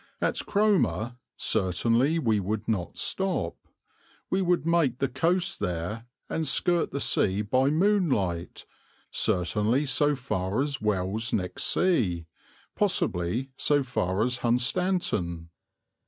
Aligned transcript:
At 0.19 0.39
Cromer 0.47 1.15
certainly 1.37 2.17
we 2.17 2.39
would 2.39 2.67
not 2.67 2.97
stop. 2.97 3.55
We 4.31 4.41
would 4.41 4.65
make 4.65 4.97
the 4.97 5.07
coast 5.07 5.59
there 5.59 6.07
and 6.27 6.47
skirt 6.47 6.89
the 6.89 6.99
sea 6.99 7.43
by 7.43 7.69
moonlight, 7.69 8.65
certainly 9.11 9.85
so 9.85 10.15
far 10.15 10.59
as 10.59 10.81
Wells 10.81 11.33
next 11.33 11.65
Sea, 11.65 12.25
possibly 12.75 13.51
so 13.57 13.83
far 13.83 14.23
as 14.23 14.39
Hunstanton. 14.39 15.49